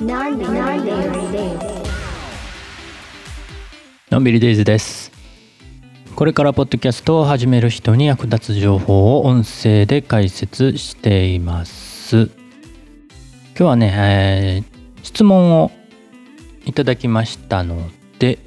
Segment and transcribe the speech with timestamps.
[0.00, 0.30] の
[4.20, 5.10] んびりデイズです。
[6.14, 12.26] これからポッドキャストを始める人に役立つ情報を音声で解説しています。
[12.26, 12.30] 今
[13.56, 15.72] 日はね、えー、質問を
[16.64, 17.90] いただきましたの
[18.20, 18.38] で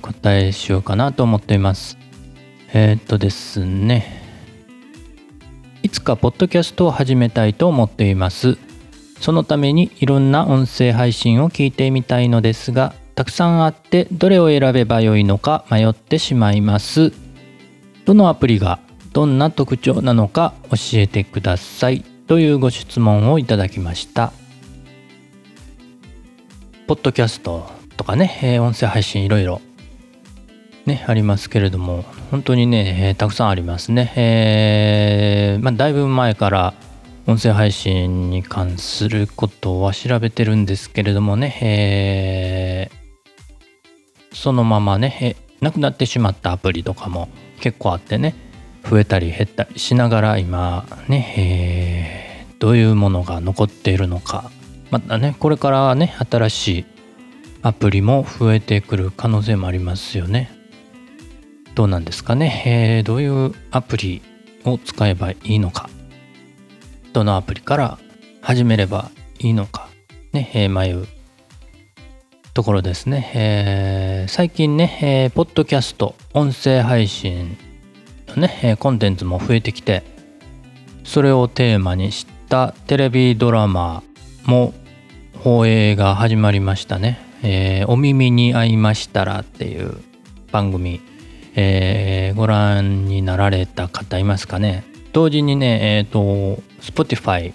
[0.00, 1.98] 答えしようかなと思っています。
[2.72, 4.22] えー、っとですね。
[5.82, 8.56] いつかポッドキャストを始めたいと思っています。
[9.24, 17.10] そのためにいろんな音声配信を聞いてみたいのですがたくさんあってどれを選べばよいのか迷ってしまいます。
[18.04, 18.80] どのアプリが
[19.14, 24.30] どんな特徴なのか教えてくださいというご質問をいただきました。
[26.86, 29.62] ポッドキャストとかね、え音声配信いろいろ
[30.84, 36.74] ねありますけれども本当にね、えー、たくさんありますね、えー、まあ、だいぶ前から
[37.26, 48.34] 音声配信に関することは調べてるんですけれどもね、えー、そのままね、えなくなってしまったアプリとかも結構あってね
[48.88, 54.50] 増えたり減ったりしながら今ね、えー、どういうものが残っているのか
[54.90, 56.84] またねこれからね新しい
[57.62, 60.50] アプリも増えてくる可能性もありますよね。
[61.74, 64.20] どうなんですかね、えー、どういうアプリ
[64.64, 65.88] を使えばいいのか。
[67.14, 67.98] どのアプリから
[68.42, 69.88] 始めればいいのか、
[70.32, 71.06] ね、迷う
[72.52, 73.30] ところですね。
[73.34, 77.56] えー、最近ね、えー、ポッドキャスト、音声配信
[78.28, 80.02] のね、えコンテンツも増えてきて、
[81.04, 84.02] それをテーマにしたテレビドラマ
[84.44, 84.74] も
[85.38, 87.20] 放映が始まりましたね。
[87.44, 89.98] えー、お耳に合いましたらっていう
[90.50, 91.00] 番組、
[91.54, 94.93] えー、ご覧になられた方いますかね。
[95.14, 97.54] 同時にね、えっ、ー、と、Spotify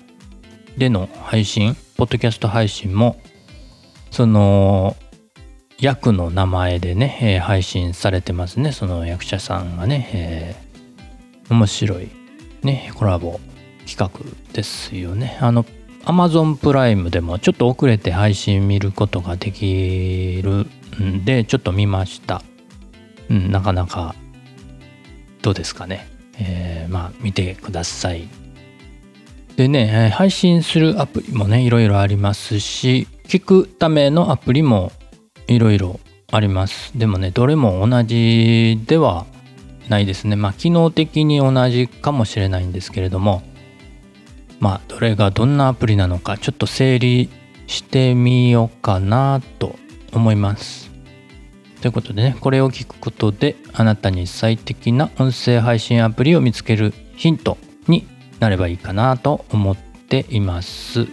[0.77, 3.19] での配信、ポッドキャスト配信も、
[4.11, 4.95] その、
[5.77, 8.71] 役の名前でね、えー、配信されてますね。
[8.71, 12.09] その役者さんがね、えー、面白い、
[12.63, 13.41] ね、コラボ
[13.85, 14.09] 企画
[14.53, 15.37] ですよね。
[15.41, 15.65] あの、
[16.05, 20.65] Amazon プライムでもちょっと遅れて配信見ることができる
[21.03, 22.41] んで、ちょっと見ました。
[23.29, 24.15] うん、なかなか、
[25.41, 26.18] どうですかね。
[26.39, 28.27] えー、まあ見てください。
[29.55, 34.91] でね、配信するアプリもね、いろいろありますし、聞くためのアプリも
[35.47, 35.99] いろいろ
[36.31, 36.97] あります。
[36.97, 39.25] でもね、どれも同じでは
[39.89, 40.35] ないですね。
[40.35, 43.41] まあ、機能的に同じかもしれないんですけれども、
[44.59, 47.29] まあ、どれがどんなアプリなのか、ちょっと整理
[47.67, 49.75] してみようかなと
[50.13, 50.88] 思います。
[51.81, 57.57] ということでね、これを聞くことで、あなたに最適な音声配信アプリを見つけるヒント
[57.87, 58.05] に
[58.39, 61.07] なればいいかなと思っています。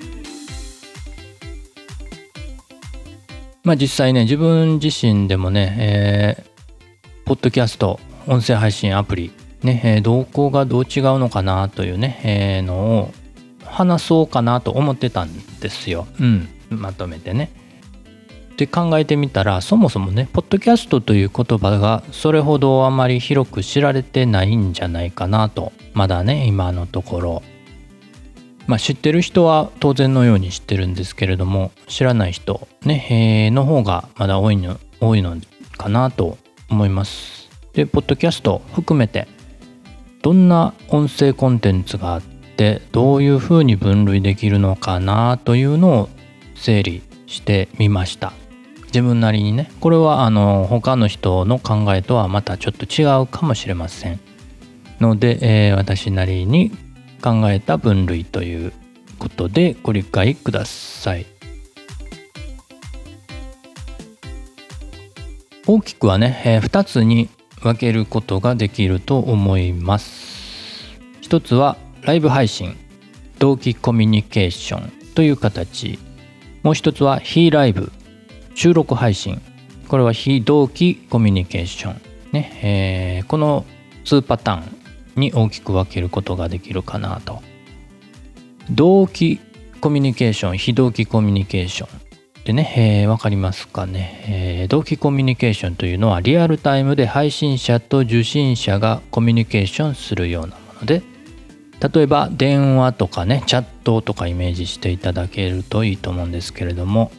[3.62, 13.12] まあ実際ね、自分自身でもね、えー、ポッドキャスト、音声配信アプリ、ね、えー、動向がどう違うのかなというね、えー、のを
[13.64, 16.06] 話そうかなと思ってたんですよ。
[16.20, 17.50] うん、まとめてね。
[18.56, 25.72] って考えてみたらそもそもねポッドキャストという言葉がそれほどあまり広く知られてないんじゃないかなと。
[25.92, 27.42] まだね今のところ。
[28.66, 35.36] まあ知ってる人は当然のように知ってるんですけれども知らない人ね、えー、の方がまだ多いの多いの
[35.76, 36.38] かなと
[36.70, 37.50] 思います。
[37.74, 39.28] でポッドキャスト含めて
[40.22, 46.08] どんな音声コンテンツがあってどういうふうに分類できるのかなというのを
[46.54, 48.32] 整理してみました。
[48.86, 54.20] 自分なりにねこれはあの他の人の考えとはまたちょっと違うかもしれません。
[55.00, 56.70] ので、えー、私なりに
[57.22, 58.72] 考えた分類という
[59.18, 61.26] ことでご理解ください。
[65.66, 67.28] 大きくはね、えー、2つに
[67.60, 70.98] 分けることができると思います。
[71.20, 72.76] 一つはライブ配信
[73.38, 75.98] 同期コミュニケーションという形。
[76.62, 77.92] もう一つは非ライブ。
[78.56, 79.42] 収録配信。
[79.86, 82.00] これは非同期コミュニケーション。
[82.32, 83.66] ね、えー、この
[84.06, 87.42] 2パターンに大きく分けることができるかなと。
[88.70, 89.40] 同期
[89.82, 91.88] コミュニケーション非同期コミュニケーション。
[92.46, 101.02] でね、えー、分かりますかね、えー、同期コミュニケーションというのはリアルタイムで配信者と受信者がコミュニケーションするようなもので
[101.92, 107.10] 例えば電話とかねチャットとかイメージしていただけるといいと思うんですけれども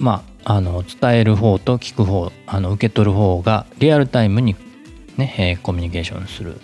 [0.00, 4.56] まあ、あの伝える方と聞く方あの受け取る方がリアルタイムに
[5.18, 6.58] ね、えー、コミュニケーションする。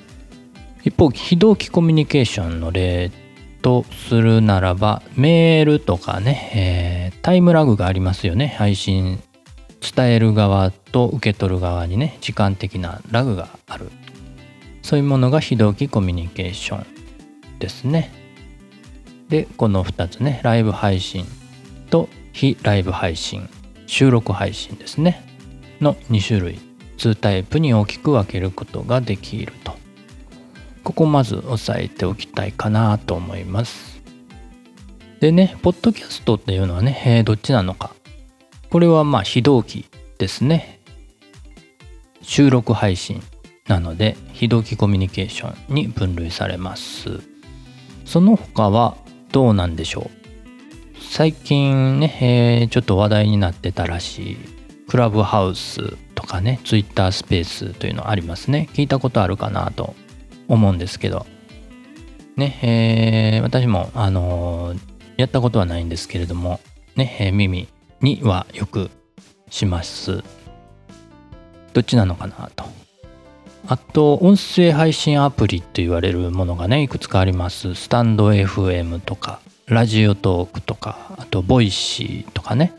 [0.83, 3.11] 一方非同期コミュニケーションの例
[3.61, 9.21] とするならばメールとかね、えー、タイムラグがありますよね配信
[9.81, 13.91] 伝える側と受け取る側にね時間的なラグがある。
[14.83, 16.87] そういうものが非同期コミュニケーション
[17.59, 18.13] ですね。
[19.29, 21.27] でこの2つねライブ配信
[22.37, 23.49] 非ライブ配信
[23.87, 25.25] 収録配信ですね。
[25.81, 26.59] の2種類
[26.99, 29.75] 2タイプに大きく分けることができると。
[30.85, 34.03] ここまず押さえておきたいかなと思います。
[35.21, 37.95] でねポッドキャストっていうのはね、えー、どっちなのか。
[38.69, 39.87] これはまあ非同期
[40.19, 40.81] ですね。
[42.21, 43.23] 収録配信
[43.67, 47.23] なので非同期コミュニケーションに分類されます。
[48.05, 48.99] その他は
[49.33, 50.26] どうなんでしょう？
[51.17, 54.37] 最近ね、えー、ちょっと話題になってたらしい。
[54.87, 58.69] クラブハウスとかねツイッタースペースというのありますね。
[58.75, 59.95] 聞いたことあるかなと
[60.47, 61.25] 思うんですけど。
[62.37, 64.79] ねえー、私もあのー、
[65.17, 66.61] やったことはないんですけれども
[66.97, 67.67] ね、えー、耳
[68.03, 68.91] にはよく
[69.49, 70.23] します。
[71.73, 72.65] どっちなのかなと。
[73.69, 77.75] あと音声配信アプリと言われるものがねいくつかあります。
[77.75, 79.41] スタンド FM とか。
[79.69, 82.73] ラジオトークとかあとボイシーとかね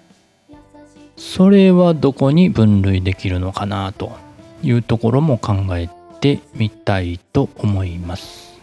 [1.18, 4.18] それはどこに分類できるのかなと
[4.64, 5.90] いうところも考え
[6.22, 8.58] てみたいと思います。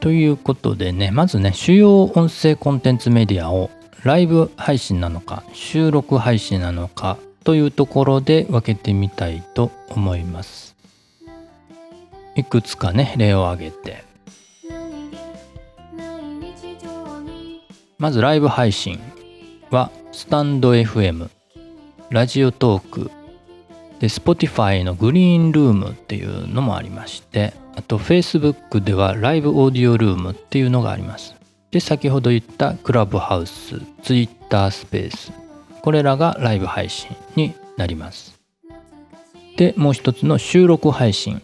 [0.00, 3.70] ということでねまずね主要音声コンテンツメディアを
[4.02, 10.74] ライブ配信なのか収録配信なのかというところで分けてみたいと思います。
[12.34, 14.04] いくつかね例を挙げて
[17.98, 18.98] まずライブ配信
[19.70, 21.28] はスタンド FM、
[22.10, 23.10] ラジオトーク、
[24.04, 31.34] で、Spotify のグリーンルームっていうのもありまして、あと Facebook ではライブオーディオルームっていうのがあります。
[31.70, 35.32] で、先ほど言ったクラブハウス、Twitter スペース、
[35.82, 38.38] これらがライブ配信になります。
[39.56, 41.42] で、もう一つの収録配信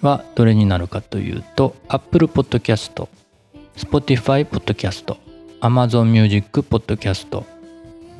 [0.00, 3.08] はどれになるかというと、Apple Podcast、
[3.76, 5.16] Spotify Podcast、
[5.64, 7.42] Amazon Music Podcast、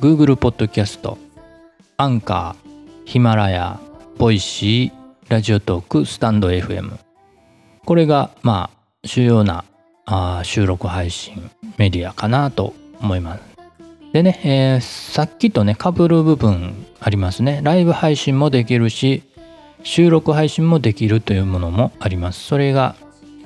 [0.01, 1.15] Google Podcast、
[1.95, 3.79] アンカー、ヒマラヤ、
[4.17, 4.91] ボイシー、
[5.29, 6.97] ラジオトーク、スタンド FM。
[7.85, 9.63] これが、まあ、主要な
[10.07, 13.43] あ収録配信メディアかなと思います。
[14.11, 17.61] でね、えー、さっきとね、被る部分ありますね。
[17.63, 19.21] ライブ配信もできるし、
[19.83, 22.43] 収録配信もできるというものもあります。
[22.43, 22.95] それが、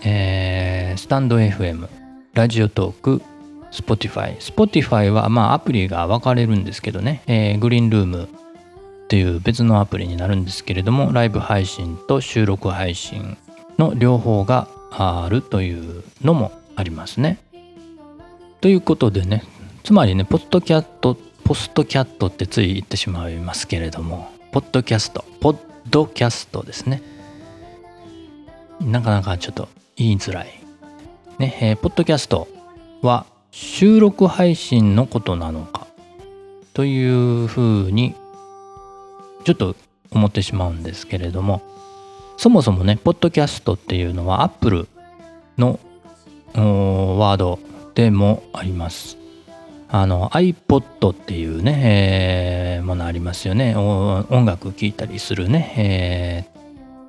[0.05, 1.89] えー、スタンド FM、
[2.33, 3.21] ラジオトーク、
[3.71, 4.37] Spotify。
[4.37, 8.27] Spotify はまあアプリが分かれるんですけどね、えー、グリーンルームっ
[9.07, 13.37] ていう別のアプリになるんですけれども、ライブ配信と収録配信
[13.77, 17.39] の両方があるというのもありますね。
[18.61, 19.43] ということでね、
[19.83, 25.57] つまりね、ポッドキャット、ポストキャットってつい言ってしまいますけれども、ポッドキャスト、ポッ
[25.89, 27.01] ドキャストですね。
[28.81, 30.47] なかなかちょっと言いづらい。
[31.39, 32.47] ね、えー、ポッドキャスト
[33.01, 35.87] は収録配信のことなのか
[36.73, 38.15] というふうに
[39.43, 39.75] ちょっと
[40.11, 41.61] 思ってしまうんですけれども
[42.37, 44.87] そもそもねポッドキャストっていうのは Apple
[45.57, 45.79] の
[46.53, 47.59] ワード
[47.95, 49.17] でもあります。
[49.91, 53.75] あの iPod っていうね、えー、ものありますよね。
[53.75, 56.49] 音楽聴いたりするね、え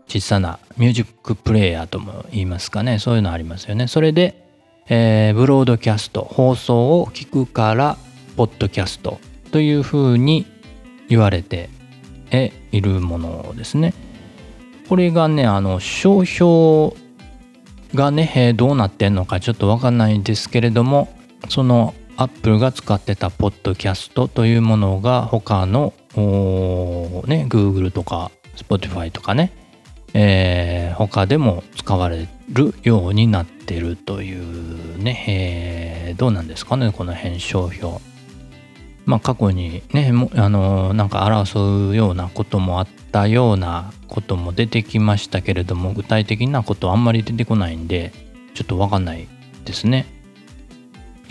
[0.09, 2.99] ー、小さなミュージックプレイヤーとも言いますかね。
[2.99, 3.87] そういうのありますよね。
[3.87, 4.50] それで
[4.89, 7.97] えー、ブロードキャスト放送を聞くから
[8.37, 9.21] ポッドキャスト
[9.53, 10.47] というふうに
[11.09, 11.69] 言われて
[12.73, 13.95] いるものですね。
[14.89, 16.95] これがねあの商標
[17.95, 21.09] がね、どうなってんのかちょっとわかんないんですけれども
[21.49, 29.53] そのアップルが使ってたポッドキャストというものが他のね Google とか Spotify とかね
[30.15, 35.25] えー、他でも使われるようになってるというね、
[36.09, 37.99] えー、どうなんですかねこの辺商標。
[39.07, 48.13] まあ過去にねもあのなんか争うようなこともあったようなことも出てきましたけれども具体的なことあんまり出てこないんで
[48.55, 49.27] ちょっとわかんない
[49.65, 50.07] ですね。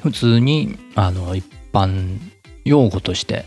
[0.02, 2.18] 普通にあの一般
[2.64, 3.46] 用語として、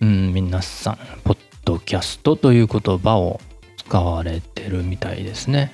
[0.00, 3.40] うん、皆さんポッドキャストという言葉を
[3.88, 5.72] 使われてるみたいですね。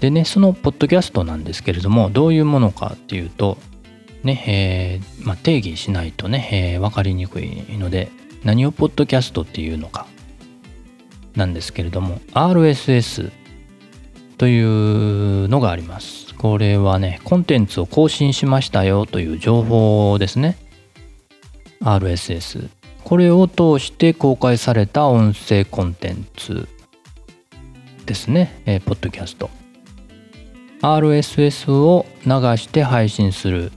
[0.00, 3.56] でね、そのポッドキャストなんですけれども、どういうものかっていうと、
[4.22, 8.10] ね、えー、まあ、定義しないとね、えー、分かりにくいので、
[8.44, 10.06] 何をポッドキャストっていうのか
[11.34, 13.30] なんですけれども、RSS
[14.36, 16.34] というのがあります。
[16.34, 20.56] これはね、コンテンツを更新しましたよという情報ですね。
[21.82, 22.68] RSS
[23.04, 26.68] これを通して公開された音声コンテンツ
[28.06, 29.50] ですね、えー、ポッドキャスト。
[30.82, 33.72] RSS を流して配信する。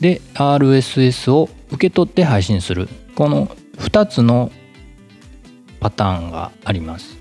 [0.00, 2.88] で RSS を受け取って配信する。
[3.14, 3.46] この
[3.78, 4.50] 2つの
[5.80, 7.16] パターンがあります。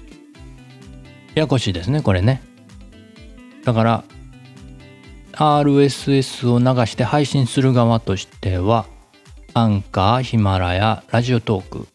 [1.36, 2.42] ややこしいですねこれね。
[3.64, 4.04] だから
[5.34, 8.86] RSS を流して配信する側としては
[9.56, 11.88] アンカー、ヒマラヤ、ラジオトーク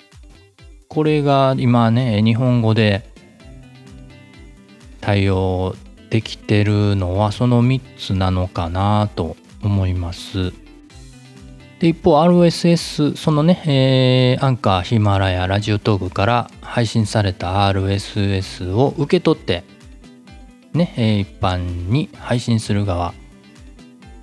[0.88, 3.04] これが今ね日本語で
[5.00, 5.74] 対応
[6.10, 10.52] できてるのはその3つなのかなと思います。
[11.80, 19.64] で一方 RSS そのね、えー、アンカーヒマラヤラジオトークから配信された RSS を受け取って
[20.74, 23.14] ね、一般に配信する側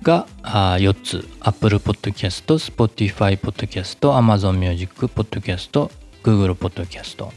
[0.06, 5.90] があ4つ Apple Podcast、Spotify Podcast、Amazon Music Podcast、
[6.22, 7.28] Google Podcast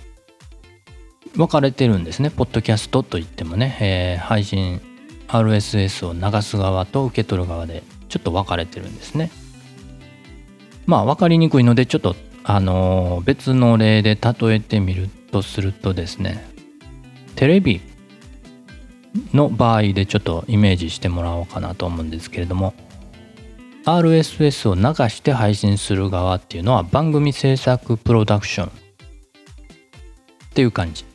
[1.35, 2.29] 分かれてるんですね。
[2.29, 4.81] ポッドキャストといってもね、えー、配信
[5.27, 9.31] RSS を流す側と受け取る側でちょっと分かれてるんですね。
[10.85, 16.47] まあ分かりにくいのでちょっとあのー、別の例で例えてみるとするとですね
[17.35, 17.81] テレビ
[19.33, 22.73] の場合でちょっとイメージしてもらおうかなと思うんですけれども
[23.85, 28.67] RSS を流して配信する側っていうのは番組制作プロダクション。
[28.67, 28.71] っ
[30.53, 31.05] ていう感じ。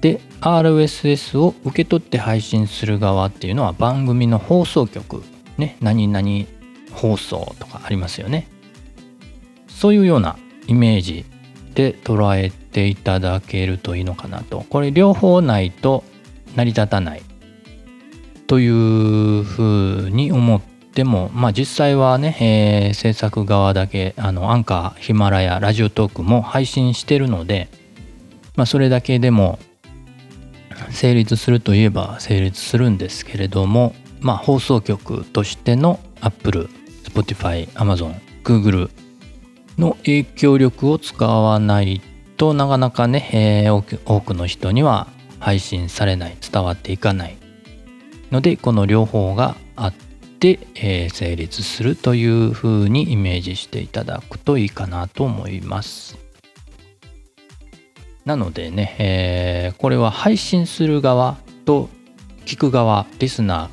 [0.00, 5.22] で RSS を受け取って配信する側っていうのは番組の放送局。
[5.58, 6.28] ね何々
[6.92, 8.48] 放送とかありますよね。
[9.68, 11.24] そういうようなイメージ
[11.74, 14.64] で捉えていただけるといいのかなと。
[14.70, 16.04] これ両方ないと
[16.56, 17.22] 成り立たない
[18.46, 27.68] というふうに思ってもまあ実際はね、えー、制作側だけあのアンカーヒマラヤラジオトークも配信してるので、
[28.56, 29.58] まあ、それだけでも
[30.90, 36.68] 成立するといえば成立するんですけれどもまあ放送局としての Apple、
[37.04, 38.90] Spotify、Amazon、Google
[39.78, 42.02] の影響力を使わない
[42.36, 45.08] となかなかね、えー、多くの人には
[45.42, 47.36] 配信されない伝わっていかない。
[48.30, 56.16] のでこの両方があって、えー、成立するというふうにイメージしていただくといいかなと思います。
[58.24, 61.90] なのでね、えー、これは配信する側と
[62.46, 63.68] 聞く側リスナ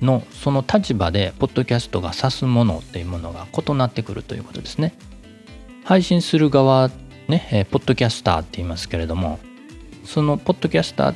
[0.00, 4.92] ーのその立場でポッドキャストが指すものっていうものが異なってくるということですね。
[5.84, 6.90] 配信する側
[7.28, 9.38] ね、えー、ポッドキャスターって言いますけれども
[10.04, 11.14] そのポッドキャスター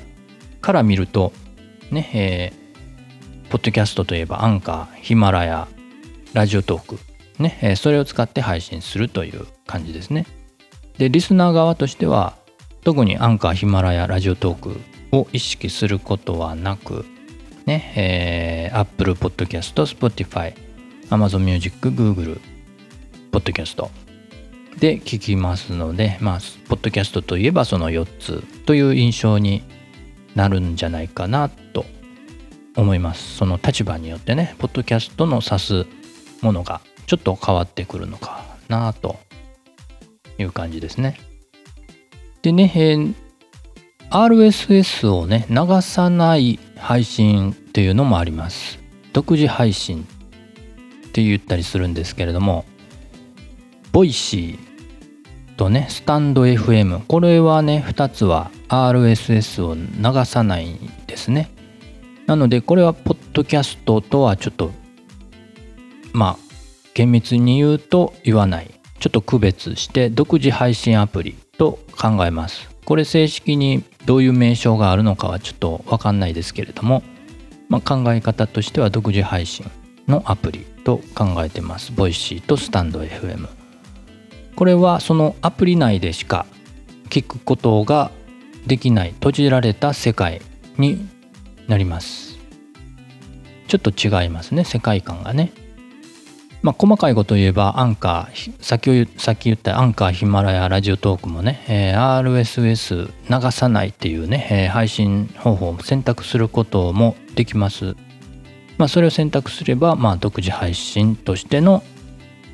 [0.60, 1.32] から見ると
[1.90, 5.68] ね、えー、ポッドキャストといえばアンカーヒマラヤ
[6.34, 6.98] ラジオトーク
[7.38, 10.26] ね、えー、それを使って配信するという感じですね。
[10.98, 12.36] でリスナー側としては
[12.82, 14.80] 特にアンカーヒマラヤラジオトーク
[15.12, 17.04] を意識することはなく
[17.66, 20.54] ね、えー、Apple Podcast、Spotify、
[21.10, 22.40] Amazon Music、Google
[23.30, 24.07] Podcast
[24.78, 29.62] で聞きますので、まあ、ポッドキャストといえばその4つという印象に
[30.34, 31.84] なるんじゃないかなと
[32.76, 33.36] 思います。
[33.36, 35.86] その立場によってね、ポッドキャストの指す
[36.42, 39.18] ものがちょっと変わってくるのかなと
[40.38, 41.18] いう感じですね。
[42.42, 43.14] でね、えー、
[44.10, 48.78] RSS をね、流さない配信っていうのもあります。
[49.12, 50.06] 独自配信
[51.08, 52.64] って言ったりするんですけれども、
[53.98, 60.78] ボイシーとね、スタンド FM、これはね、2つは RSS を流さないん
[61.08, 61.50] ですね。
[62.26, 64.70] なので、これはポッドキャストとはちょっと、
[66.12, 66.38] まあ、
[66.94, 68.70] 厳密に言うと言わない。
[69.00, 72.70] ちょっと区別して独自配信アプリと考えます。
[72.84, 77.02] これ正式にどういう名称があるのかはちょっとわかんないですけれども、
[77.68, 79.68] まあ、考え方としては独自配信
[80.06, 81.90] のアプリと考えてます。
[81.90, 83.57] ボイシーとスタンド FM。
[84.58, 86.44] これはそのアプリ内でしか
[87.10, 88.10] 聞くことが
[88.66, 90.42] できない閉じられた世界
[90.78, 91.08] に
[91.68, 92.36] なります。
[93.68, 95.52] ちょっと違いますね、世界観がね。
[96.60, 107.94] まあ、細かいこと言えばアンカーさっきさっき言ったアンカーヒマラヤラジオトークもね、えー、RSS 流さないっていうね、えー、配信方法を選択することもできます。
[108.76, 111.84] まあ、それを選択すれば、まあ、独自配信としての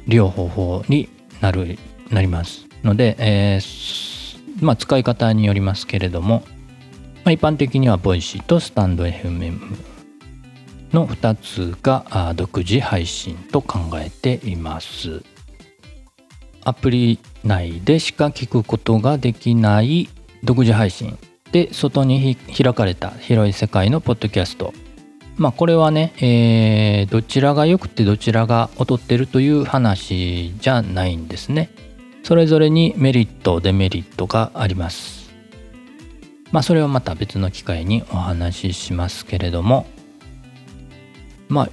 [0.06, 1.08] 利用方法に
[1.40, 1.78] なる
[2.14, 6.44] なりますので、えー、まあ、使い方によりますけれども、
[7.25, 9.59] まあ、一般的にはボイシーとスタンド FM
[10.92, 15.23] の2つが独自配信と考えています。
[16.64, 20.09] アプリ内でしか聞くことができない
[20.42, 21.18] 独自配信
[21.52, 24.73] で外に開かれた広い世界のポッドキャスト
[25.37, 31.71] まあこれはね、えー、どちらが良くてどちらが劣ってるという話じゃないんですね
[32.24, 35.30] それぞれにメリットデメリットがあります。
[36.52, 39.86] まあそれはまた別の機会にお話ししますけれども。
[41.48, 41.68] まあ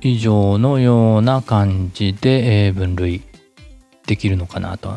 [0.00, 3.22] 以上のような感じで、分類
[4.06, 4.96] できるのかなと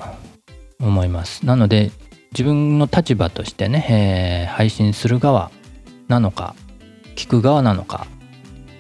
[0.80, 1.48] 思います。
[1.48, 1.92] なので
[2.34, 5.50] 自分の立場としてね、えー、配信する側
[6.08, 6.56] なのか
[7.16, 8.06] 聞く側なのか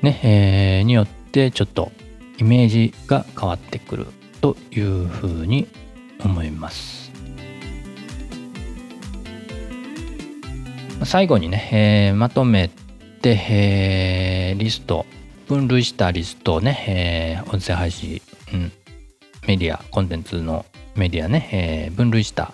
[0.04, 1.92] ね、えー、によってちょっと
[2.38, 4.08] イメージが変わってくる
[4.40, 5.68] というふうに
[6.24, 7.12] 思います。
[11.04, 12.70] 最後にね、えー、まとめ
[13.22, 15.06] て、えー、リスト
[15.48, 18.22] 分類したリストをね、えー、音声配信、
[18.54, 18.72] うん、
[19.48, 22.54] メディアコンテンツのメディアね、えー、分類した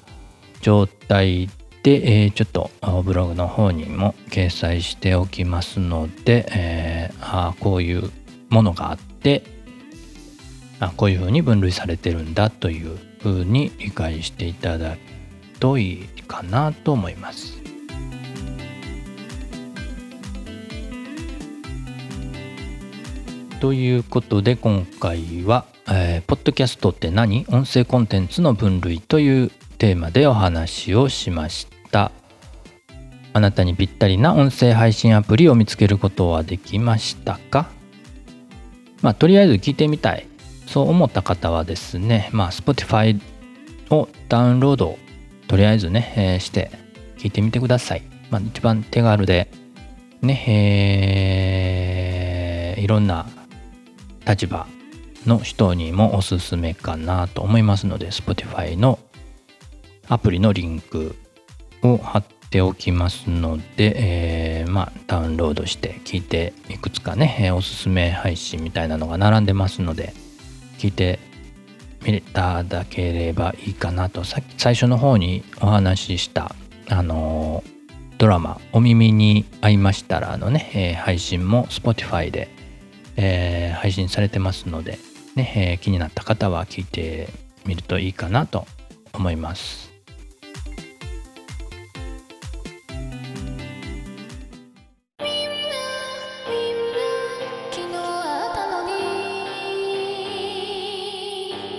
[0.62, 1.50] 状態
[1.84, 2.72] で、えー、ちょっと
[3.04, 8.12] ブログの方にも掲載しておきますので、えー、あこういう
[8.50, 9.44] ものがあって
[10.80, 15.00] あこういうふうに分類されてるんだというふうに理解していただく
[15.60, 17.58] といいかなと思います。
[23.60, 27.44] ということで今回は、えー、ポッドキャストって何？
[27.50, 32.12] 音声コンテンツの分類というテーマでお話をしました。
[33.34, 37.72] あなたにぴったりな音声配信アプリを見つけることはできましたか？
[39.02, 40.28] まあとりあえず聞いてみたい。
[40.68, 43.20] そう思った方はですねまあ Spotify
[43.90, 45.00] をダウンロード
[45.48, 46.70] とりあえずね、えー、して
[47.18, 49.50] 聞いてみてください、まあ、一番手軽で
[50.22, 50.46] ね
[52.76, 53.28] えー、いろんな
[54.28, 54.68] 立場
[55.26, 59.00] の人にもおすすめかなと思いますので Spotify の
[60.10, 61.16] アプリのリンク
[61.84, 70.14] を貼っておきますので、えー、まあ、ダウンロードして聞いていくつかね、え、おすすめ配信みたいなのが並んでますので
[70.78, 71.20] 聞いて
[72.06, 76.56] みただければいいかなとさっき最初の方にお話しした
[76.90, 77.64] あの、
[78.18, 82.50] ドラマ「お耳に合いましたら」のね、えー、配信も Spotify で、
[83.16, 85.00] えー、配信されてますので、
[85.36, 87.30] ねえ気になった方は聞いて
[87.66, 88.66] みるといいかなと
[89.14, 89.87] 思います。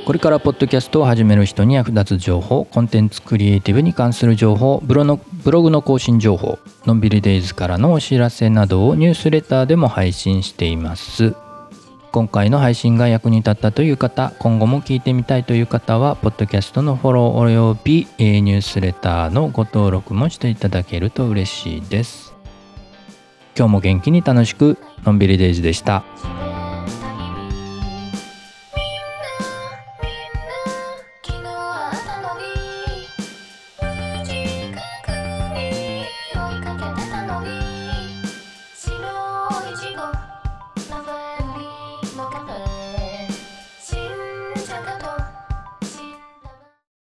[0.08, 11.34] これからポッドキャストを始める人に役立つ情報コンテンツクリエイティブに関する情報ブロのブログの更新情報のんびりデイズからのお知らせなどをニュースレターでも配信しています
[12.10, 22.32] 今回の配信が役に立ったという方今後も聞いてみたいという方はポッドキャストのフォローおよびニュースレターのご登録もしていただけると嬉しいです
[23.54, 26.47] 今日も元気に楽しくのんびりデイズでした。